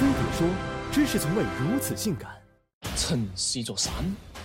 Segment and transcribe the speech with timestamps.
[0.00, 0.48] 飞碟说：
[0.90, 2.30] 知识从未如此性感。
[2.96, 3.92] 城是一座山，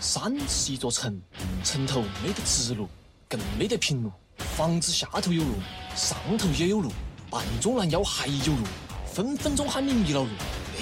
[0.01, 1.17] 山是一座城，
[1.63, 2.89] 城头没得直路，
[3.29, 4.11] 更没得平路。
[4.37, 5.53] 房子下头有路，
[5.95, 6.91] 上头也有路，
[7.29, 8.65] 半中拦腰还有路，
[9.13, 10.29] 分分钟喊你迷了路。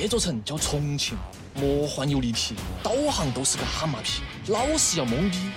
[0.01, 1.15] 那座城叫重庆，
[1.53, 5.51] 魔幻又立体，导航都是个蛤蟆皮，老是要懵逼。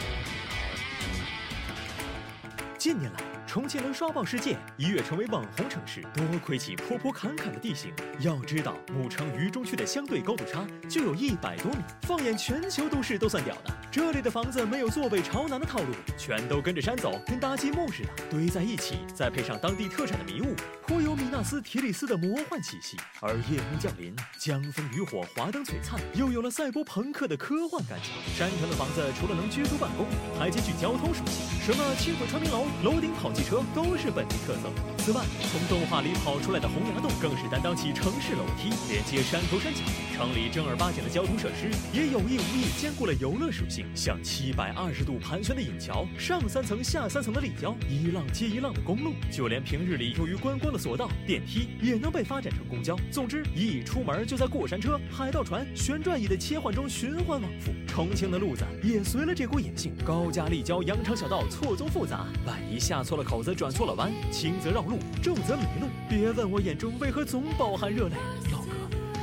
[2.77, 3.21] 近年来，
[3.57, 7.91] 重庆能刷爆世界，一跃成为网红城市，多亏其坡坡坎坎的地形。
[8.19, 13.75] 要知道，母城渝中区的相对高度差就有一百多米，放眼全球都市都算屌的。
[13.97, 15.87] 这里的房子没有坐北朝南的套路，
[16.19, 20.55] 全都跟着山走，跟搭积木似的堆在一起，再配上当地特产的迷雾，
[20.87, 22.99] 颇有米纳斯提里斯的魔幻气息。
[23.23, 28.11] 而夜幕降临，江枫渔火，华灯璀璨，又有了赛博朋克的科幻感觉。
[28.37, 30.05] 山城的房子除了能居住办公，
[30.39, 34.69] 还兼具交通属性，什么轻轨穿冰楼、楼顶跑汽车都是本地特色。
[34.99, 39.81] 此外，从动画里跑出来的洪崖洞更是担当起城市楼梯，连接山头山脚。
[40.15, 52.97] 城里正儿八经的交通设施也有意无意兼顾了游乐属性，像七百二十度盘旋的引桥、上三层下三层的立交、一浪接一浪的公路，就连平日里用于观光的索道、电梯也能被发展成公交。
[53.11, 57.73] 总之，一出门就在过山车、海盗船、旋转椅的切换中循环往复。
[57.87, 65.89] 重庆的路子也随了这股野性，高架立交、羊肠小道错综复杂，万一下错了口子、转错了弯，轻则绕路，重则迷路。
[66.09, 68.15] 别问我眼中为何总饱含热泪，
[68.53, 68.73] 老哥。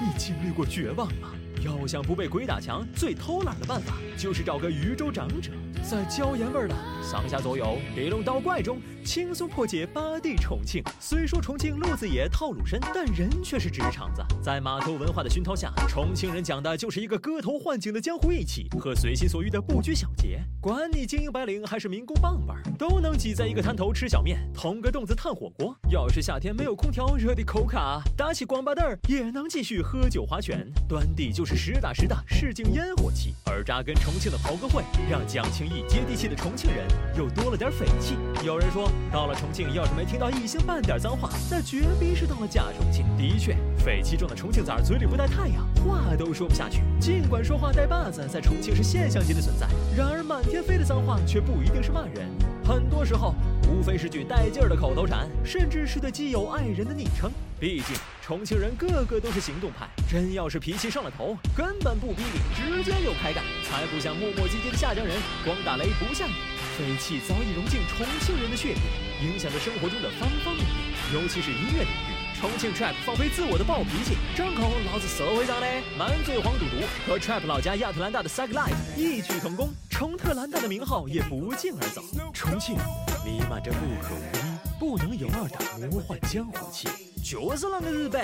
[0.01, 1.33] 你经历过绝望吗？
[1.63, 5.51] 要想不被鬼打墙，最偷懒的办法就是找个渝州长者，
[5.83, 10.81] 在椒盐味的上下左右、地龙倒怪中，轻松破解八地重庆。
[10.97, 14.23] 虽说重庆路子野、套路深，但人却是直肠子。
[14.41, 20.41] 在码头文化的熏陶下，重庆人讲的就是一个割头换颈的江湖义气和随心所欲的不拘小节。
[20.61, 25.77] 管你精英白领还是民工棒棒，都能挤在一个摊头吃小面，捅个洞子炭火锅。
[25.89, 30.65] 要是夏天没有空调，热的口卡，打起光巴凳儿也能继续喝酒划拳。
[30.87, 34.81] 端地就是实打实的市井烟火气，而扎根重庆的袍哥会，
[35.11, 36.85] 让讲情义、接地气的重庆人
[37.17, 38.15] 又多了点匪气。
[38.43, 43.05] 有人说，到了重庆，要是没听到一星半点脏话，那绝逼是到了假重庆。
[43.17, 46.81] 的确，匪气重的重庆崽嘴里不带太阳，话都说不下去。
[46.99, 49.67] 尽管说话带把子，在重庆是现象级的存在，
[49.97, 52.29] 然而满天飞的脏话却不一定是骂人，
[52.63, 53.33] 很多时候
[53.67, 57.31] 无非是句带劲儿的口头禅，甚至是对基友爱人的昵称。
[57.63, 65.15] 毕竟重庆人个个都是行动派，真要是脾气上了头，根本不逼你，直接就开干，才不像磨磨唧唧的下江人，
[65.45, 66.31] 光打雷不下雨。
[66.77, 70.75] 匪气早已融进重庆人的血液，影响着生活中的方方面面，
[71.13, 72.11] 尤其是音乐领域。
[72.41, 82.03] 重庆 trap 放飞自我的暴脾气，张口老子社会上的满嘴黄赌毒，和 trap 老家亚特兰大的 Sag Life 异曲同工，重特兰大的名号也不胫而走。
[82.33, 82.75] 重庆
[83.23, 86.89] 弥漫着不可无一、不能有二的魔幻江湖气，
[87.23, 88.21] 就是那个日本。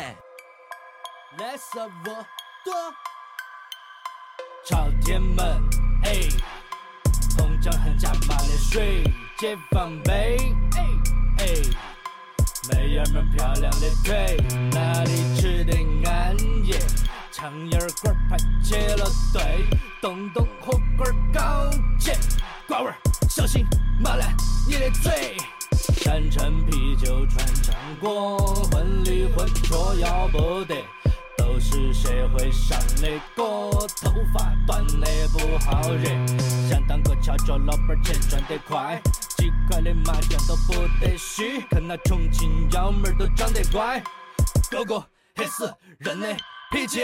[1.37, 2.25] 来什么
[2.65, 2.73] 多？
[4.65, 5.63] 朝天门，
[6.03, 6.27] 哎，
[7.37, 9.03] 红江汉加马连水，
[9.37, 10.37] 解放碑，
[10.75, 10.85] 哎
[11.37, 11.45] 哎，
[12.69, 14.35] 妹儿们漂亮的腿，
[14.71, 15.73] 哪里吃的
[16.09, 16.73] 安逸？
[17.31, 19.66] 苍蝇馆排起了队，
[20.01, 22.11] 东东火锅高级，
[22.67, 22.95] 瓜味儿，
[23.29, 23.66] 小心
[24.03, 24.35] 麻烂
[24.67, 25.37] 你的嘴。
[25.94, 28.38] 山城啤酒穿肠过，
[28.72, 30.75] 混里混浊要不得，
[31.38, 33.44] 都是社会上的哥，
[34.01, 36.09] 头发短的不好惹。
[36.69, 39.01] 想当个翘脚老板，钱赚得快，
[39.38, 44.01] 几块的麻将都不得虚，看那重庆幺妹儿都长得乖，
[44.69, 45.03] 个个
[45.35, 46.35] 黑死人的
[46.72, 47.01] 脾气。